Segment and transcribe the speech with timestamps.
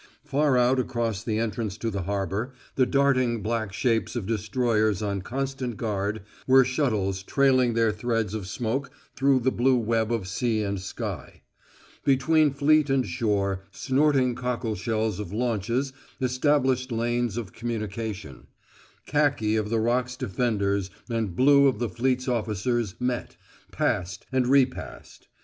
[0.25, 5.21] Far out across the entrance to the harbor, the darting black shapes of destroyers on
[5.21, 10.63] constant guard were shuttles trailing their threads of smoke through the blue web of sea
[10.63, 11.43] and sky.
[12.03, 18.47] Between fleet and shore snorting cockleshells of launches established lanes of communication;
[19.05, 23.37] khaki of the Rock's defenders and blue of the fleet's officers met,
[23.71, 25.27] passed, and repassed.